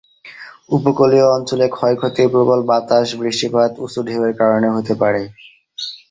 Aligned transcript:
উপকূলীয় 0.71 1.27
অঞ্চলে 1.29 1.65
ক্ষয়ক্ষতি 1.69 2.23
প্রবল 2.33 2.59
বাতাস, 2.69 3.07
বৃষ্টিপাত, 3.19 3.71
উঁচু 3.77 3.99
ঢেউয়ের 4.07 4.33
কারণে 4.41 4.67
হতে 4.75 4.93
পারে। 5.01 5.21